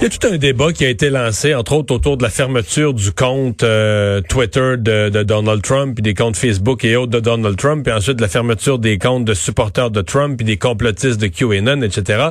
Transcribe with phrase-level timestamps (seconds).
[0.00, 2.28] Il y a tout un débat qui a été lancé, entre autres autour de la
[2.28, 7.12] fermeture du compte euh, Twitter de, de, Donald Trump, puis des comptes Facebook et autres
[7.12, 10.44] de Donald Trump, puis ensuite de la fermeture des comptes de supporters de Trump, puis
[10.44, 12.30] des complotistes de QAnon, etc.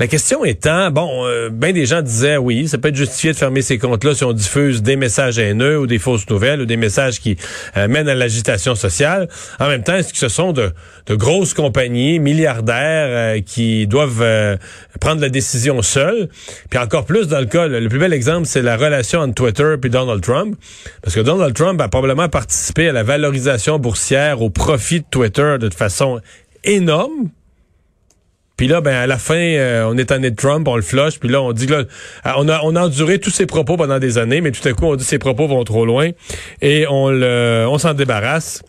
[0.00, 3.36] La question étant, bon, euh, ben des gens disaient, oui, ça peut être justifié de
[3.36, 6.76] fermer ces comptes-là si on diffuse des messages haineux ou des fausses nouvelles ou des
[6.76, 7.36] messages qui
[7.76, 9.28] euh, mènent à l'agitation sociale.
[9.60, 10.72] En même temps, est-ce que ce sont de,
[11.06, 14.58] de grosses compagnies milliardaires qui doivent
[15.00, 16.28] prendre la décision seules?
[16.70, 19.74] Puis encore plus dans le cas, le plus bel exemple, c'est la relation entre Twitter
[19.82, 20.56] et Donald Trump.
[21.02, 25.56] Parce que Donald Trump a probablement participé à la valorisation boursière, au profit de Twitter
[25.60, 26.20] de façon
[26.64, 27.30] énorme.
[28.56, 31.18] Puis là, ben à la fin, euh, on est en de Trump, on le flush,
[31.18, 33.98] puis là, on dit là, euh, on a, on a enduré tous ses propos pendant
[33.98, 36.10] des années, mais tout à coup, on dit ses propos vont trop loin
[36.62, 38.62] et on le, on s'en débarrasse.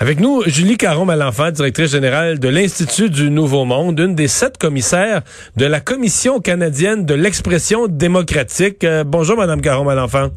[0.00, 5.22] Avec nous, Julie Caron-Malenfant, directrice générale de l'Institut du Nouveau Monde, une des sept commissaires
[5.56, 8.82] de la Commission canadienne de l'expression démocratique.
[8.82, 10.30] Euh, bonjour, Madame Caron-Malenfant.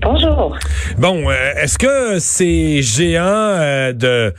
[0.00, 0.56] Bonjour.
[0.96, 4.32] Bon, euh, est-ce que ces géants euh, de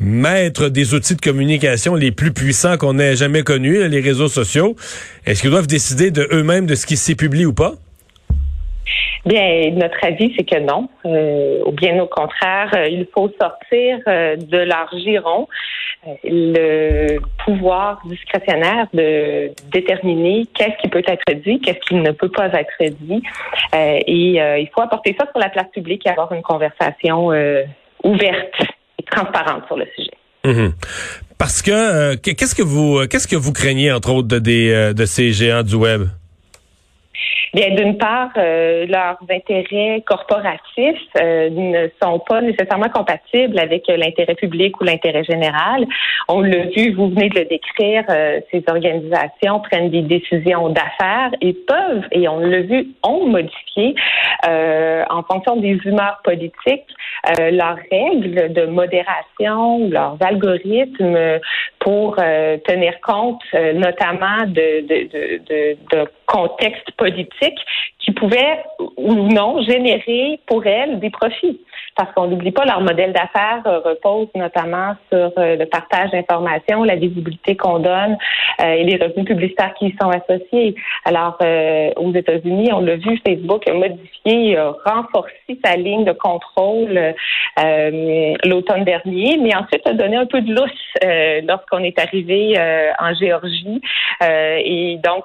[0.00, 4.76] mettre des outils de communication les plus puissants qu'on ait jamais connus, les réseaux sociaux,
[5.26, 7.74] est-ce qu'ils doivent décider de eux-mêmes de ce qui s'est publié ou pas?
[9.24, 10.88] Bien, notre avis, c'est que non.
[11.06, 15.46] Euh, bien au contraire, euh, il faut sortir euh, de leur giron
[16.24, 22.48] le pouvoir discrétionnaire de déterminer qu'est-ce qui peut être dit, qu'est-ce qui ne peut pas
[22.48, 23.22] être dit.
[23.72, 27.28] et il faut apporter ça sur la place publique et avoir une conversation
[28.02, 28.54] ouverte
[28.98, 30.10] et transparente sur le sujet.
[30.44, 30.72] Mhm.
[31.38, 35.62] Parce que qu'est-ce que vous qu'est-ce que vous craignez entre autres de de ces géants
[35.62, 36.08] du web?
[37.54, 44.34] Bien, d'une part, euh, leurs intérêts corporatifs euh, ne sont pas nécessairement compatibles avec l'intérêt
[44.36, 45.84] public ou l'intérêt général.
[46.30, 51.32] On l'a vu, vous venez de le décrire, euh, ces organisations prennent des décisions d'affaires
[51.42, 53.94] et peuvent, et on l'a vu, ont modifié
[54.44, 56.88] en fonction des humeurs politiques
[57.38, 61.38] leurs règles de modération, leurs algorithmes
[61.78, 67.41] pour tenir compte notamment de, de, de, de contexte politique
[67.98, 68.62] qui pouvait
[68.96, 71.60] ou non générer pour elles des profits.
[71.94, 76.84] Parce qu'on n'oublie pas, leur modèle d'affaires euh, repose notamment sur euh, le partage d'informations,
[76.84, 78.16] la visibilité qu'on donne
[78.62, 80.74] euh, et les revenus publicitaires qui y sont associés.
[81.04, 81.36] Alors,
[81.96, 87.14] aux États-Unis, on l'a vu, Facebook a modifié, a renforcé sa ligne de contrôle
[88.44, 92.54] l'automne dernier, mais ensuite a donné un peu de lousse lorsqu'on est arrivé
[92.98, 93.80] en Géorgie.
[94.22, 95.24] et donc,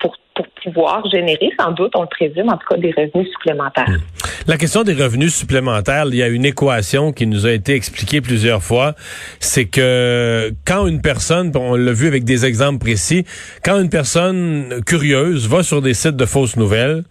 [0.00, 3.90] pour pour pouvoir générer, sans doute, on le présume, en tout cas, des revenus supplémentaires.
[3.90, 3.98] Hmm.
[4.46, 8.20] La question des revenus supplémentaires, il y a une équation qui nous a été expliquée
[8.20, 8.94] plusieurs fois.
[9.40, 13.24] C'est que quand une personne, on l'a vu avec des exemples précis,
[13.64, 17.02] quand une personne curieuse va sur des sites de fausses nouvelles,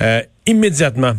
[0.00, 1.12] euh, immédiatement,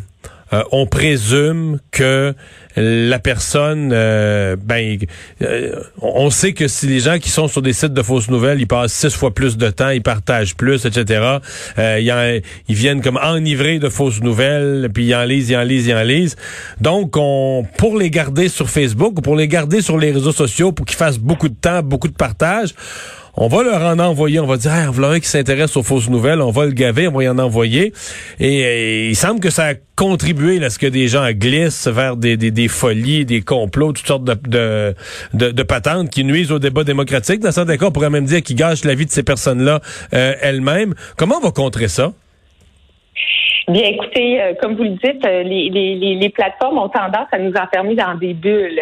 [0.54, 2.34] euh, on présume que
[2.76, 4.98] la personne, euh, ben,
[5.42, 8.62] euh, on sait que si les gens qui sont sur des sites de fausses nouvelles,
[8.62, 11.40] ils passent six fois plus de temps, ils partagent plus, etc.
[11.78, 15.88] ils, ils viennent comme enivrés de fausses nouvelles, puis ils en lisent, ils en lisent,
[15.88, 16.36] ils en lisent.
[16.82, 20.72] Donc, on, pour les garder sur Facebook ou pour les garder sur les réseaux sociaux,
[20.72, 22.74] pour qu'ils fassent beaucoup de temps, beaucoup de partage,
[23.36, 26.10] on va leur en envoyer, on va dire, ah, voilà un qui s'intéresse aux fausses
[26.10, 27.92] nouvelles, on va le gaver, on va y en envoyer.
[28.40, 32.68] Et, il semble que ça a contribué à ce que des gens glissent vers des,
[32.68, 37.40] folies, des complots, toutes sortes de, patentes qui nuisent au débat démocratique.
[37.40, 39.80] Dans certains cas, on pourrait même dire qu'ils gâchent la vie de ces personnes-là
[40.14, 40.94] euh, elles-mêmes.
[41.18, 42.12] Comment on va contrer ça?
[43.68, 47.40] Bien, écoutez, euh, comme vous le dites, euh, les, les, les, plateformes ont tendance à
[47.40, 48.82] nous enfermer dans des bulles.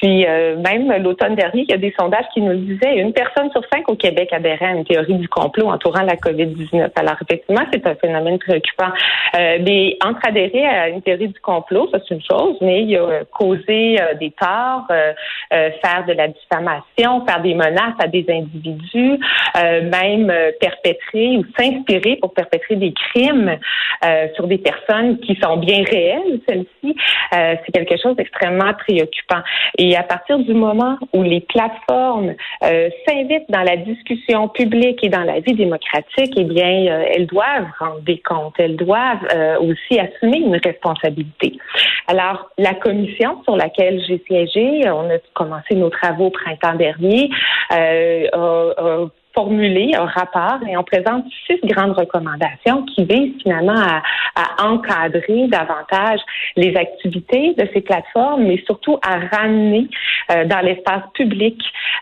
[0.00, 3.50] Puis euh, même l'automne dernier, il y a des sondages qui nous disaient une personne
[3.50, 6.90] sur cinq au Québec adhérait à une théorie du complot entourant la COVID-19.
[6.96, 8.90] Alors effectivement, c'est un phénomène préoccupant.
[9.34, 12.96] mais entre adhérer à une théorie du complot, ça c'est une chose, mais il y
[12.96, 14.86] a causer des torts,
[15.50, 19.18] faire de la diffamation, faire des menaces à des individus,
[19.54, 23.58] même perpétrer ou s'inspirer pour perpétrer des crimes.
[24.02, 26.96] Euh, sur des personnes qui sont bien réelles, celles-ci,
[27.34, 29.42] euh, c'est quelque chose d'extrêmement préoccupant.
[29.96, 32.34] À partir du moment où les plateformes
[32.64, 37.66] euh, s'invitent dans la discussion publique et dans la vie démocratique, eh bien, elles doivent
[37.78, 39.26] rendre des comptes, elles doivent
[39.60, 41.58] aussi assumer une responsabilité.
[42.06, 47.30] Alors, la commission sur laquelle j'ai siégé, on a commencé nos travaux au printemps dernier,
[47.70, 54.02] a formulé un rapport et on présente six grandes recommandations qui visent finalement à,
[54.58, 56.20] encadrer davantage
[56.56, 59.86] les activités de ces plateformes, mais surtout à ramener
[60.30, 61.60] euh, dans l'espace public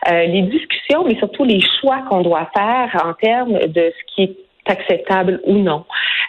[0.09, 4.23] euh, les discussions, mais surtout les choix qu'on doit faire en termes de ce qui
[4.23, 4.37] est
[4.71, 5.85] acceptable ou non.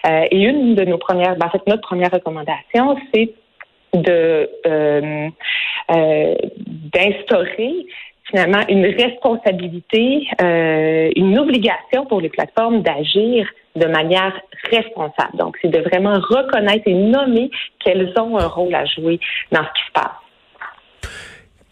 [0.06, 3.32] Euh, et une de nos premières, ben, en fait, notre première recommandation, c'est
[3.92, 4.48] de
[6.68, 7.86] d'instaurer
[8.30, 14.32] finalement une responsabilité, euh, une obligation pour les plateformes d'agir de manière
[14.70, 15.36] responsable.
[15.36, 17.50] Donc, c'est de vraiment reconnaître et nommer
[17.84, 19.20] qu'elles ont un rôle à jouer
[19.52, 20.29] dans ce qui se passe.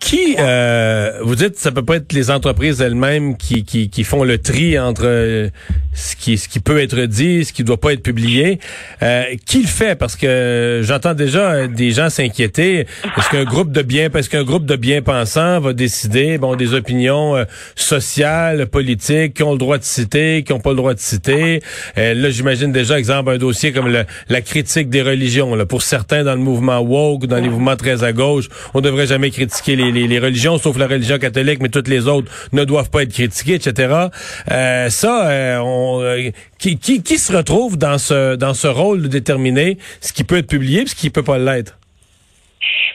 [0.09, 4.25] Qui, euh, vous dites, ça peut pas être les entreprises elles-mêmes qui, qui, qui, font
[4.25, 5.51] le tri entre euh,
[5.93, 8.59] ce qui, ce qui peut être dit, ce qui doit pas être publié.
[9.03, 9.99] Euh, qui le fait?
[9.99, 12.87] Parce que j'entends déjà des gens s'inquiéter.
[13.19, 17.37] Est-ce qu'un groupe de bien, parce qu'un groupe de bien-pensants va décider, bon, des opinions
[17.37, 17.45] euh,
[17.75, 21.61] sociales, politiques, qui ont le droit de citer, qui ont pas le droit de citer?
[21.97, 23.95] là, j'imagine déjà, exemple, un dossier comme
[24.29, 25.55] la critique des religions.
[25.55, 25.67] Là.
[25.67, 29.31] Pour certains dans le mouvement woke, dans les mouvements très à gauche, on devrait jamais
[29.31, 33.03] critiquer les les, religions, sauf la religion catholique, mais toutes les autres ne doivent pas
[33.03, 34.09] être critiquées, etc.
[34.51, 39.03] Euh, ça, euh, on, euh, qui, qui, qui se retrouve dans ce dans ce rôle
[39.03, 41.79] de déterminer ce qui peut être publié et ce qui peut pas l'être?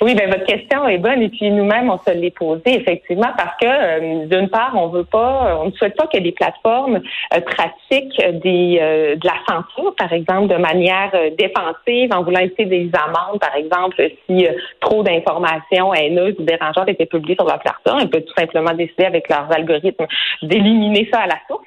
[0.02, 3.56] Oui, ben votre question est bonne et puis nous-mêmes on se l'est posé effectivement parce
[3.60, 7.02] que euh, d'une part on veut pas, on ne souhaite pas que les plateformes
[7.34, 12.66] euh, pratiquent des euh, de la censure par exemple de manière défensive en voulant éviter
[12.66, 14.48] des amendes par exemple si
[14.80, 19.06] trop d'informations haineuses ou dérangeantes étaient publiées sur leur plateforme, elles peuvent tout simplement décider
[19.06, 20.08] avec leurs algorithmes
[20.42, 21.64] d'éliminer ça à la source.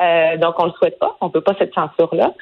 [0.00, 1.16] Euh, donc, on le souhaite pas.
[1.20, 2.32] On peut pas cette censure-là.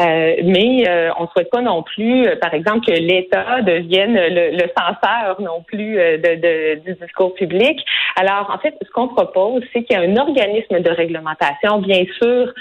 [0.00, 4.50] Euh, mais euh, on ne souhaite pas non plus, par exemple, que l'État devienne le,
[4.56, 7.80] le, censeur non plus de, du discours public.
[8.16, 12.04] Alors, en fait, ce qu'on propose, c'est qu'il y a un organisme de réglementation, bien
[12.20, 12.52] sûr,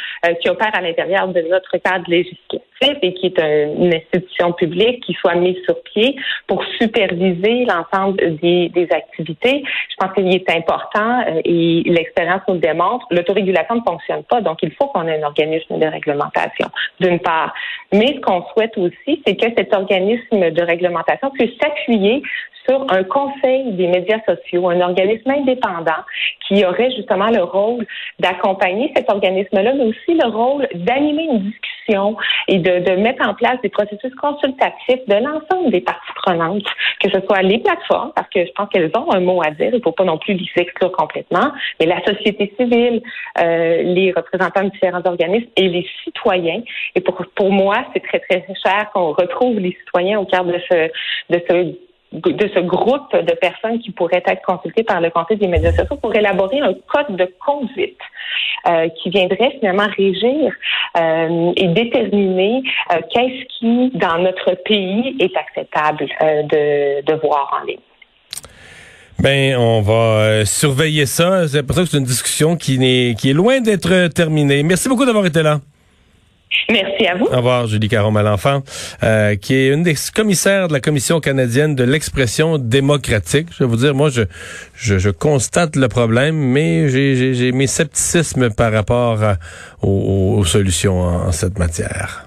[0.41, 5.13] qui opère à l'intérieur de notre cadre législatif et qui est une institution publique qui
[5.13, 6.15] soit mise sur pied
[6.47, 9.63] pour superviser l'ensemble des, des, activités.
[9.89, 14.41] Je pense qu'il est important et l'expérience nous le démontre, l'autorégulation ne fonctionne pas.
[14.41, 16.67] Donc, il faut qu'on ait un organisme de réglementation,
[16.99, 17.53] d'une part.
[17.93, 22.21] Mais ce qu'on souhaite aussi, c'est que cet organisme de réglementation puisse s'appuyer
[22.67, 26.03] sur un conseil des médias sociaux, un organisme indépendant
[26.47, 27.85] qui aurait justement le rôle
[28.19, 32.15] d'accompagner cet organisme-là, mais aussi le rôle d'animer une discussion
[32.47, 36.65] et de, de, mettre en place des processus consultatifs de l'ensemble des parties prenantes,
[36.99, 39.69] que ce soit les plateformes, parce que je pense qu'elles ont un mot à dire,
[39.71, 43.01] il ne faut pas non plus les exclure complètement, mais la société civile,
[43.39, 46.61] euh, les représentants de différents organismes et les citoyens.
[46.95, 50.59] Et pour, pour moi, c'est très, très cher qu'on retrouve les citoyens au cœur de
[50.69, 50.89] ce,
[51.29, 51.75] de ce
[52.11, 55.97] de ce groupe de personnes qui pourraient être consultées par le Conseil des médias sociaux
[55.97, 57.99] pour élaborer un code de conduite
[58.67, 60.51] euh, qui viendrait finalement régir
[60.97, 67.65] euh, et déterminer euh, qu'est-ce qui, dans notre pays, est acceptable de, de voir en
[67.65, 67.79] ligne.
[69.19, 71.47] Ben, on va surveiller ça.
[71.47, 74.63] C'est pour ça que c'est une discussion qui, est, qui est loin d'être terminée.
[74.63, 75.59] Merci beaucoup d'avoir été là.
[76.69, 77.25] Merci à vous.
[77.25, 78.63] Au revoir, Julie Caron-Malenfant,
[79.03, 83.47] euh, qui est une des commissaires de la Commission canadienne de l'expression démocratique.
[83.51, 84.23] Je vais vous dire, moi, je,
[84.75, 89.19] je, constate le problème, mais j'ai mes scepticismes par rapport
[89.81, 92.25] aux, solutions en cette matière.